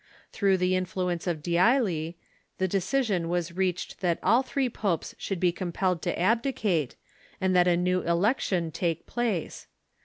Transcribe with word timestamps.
Through 0.31 0.57
the 0.57 0.75
influence 0.75 1.27
of 1.27 1.43
D'Ailly, 1.43 2.17
the 2.57 2.67
decision 2.67 3.29
was 3.29 3.51
reached 3.55 3.99
that 3.99 4.17
all 4.23 4.41
three 4.41 4.67
popes 4.67 5.13
should 5.19 5.39
be 5.39 5.51
com 5.51 5.71
pelled 5.71 6.01
to 6.01 6.19
abdicate, 6.19 6.95
and 7.39 7.55
that 7.55 7.67
a 7.67 7.77
new 7.77 8.01
election 8.01 8.71
take 8.71 9.05
place. 9.05 9.67